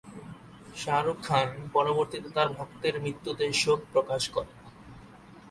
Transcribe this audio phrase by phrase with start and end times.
[0.75, 4.57] শাহরুখ খান পরবর্তীতে তার ভক্তের মৃত্যুতে শোক প্রকাশ করেন।